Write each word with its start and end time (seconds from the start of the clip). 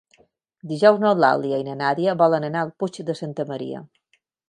Dijous 0.71 0.97
n'Eulàlia 1.03 1.61
i 1.63 1.67
na 1.69 1.77
Nàdia 1.83 2.17
volen 2.25 2.51
anar 2.51 2.67
al 2.67 2.75
Puig 2.81 3.01
de 3.11 3.21
Santa 3.25 3.51
Maria. 3.55 3.89